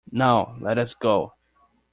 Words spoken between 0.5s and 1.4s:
let us go.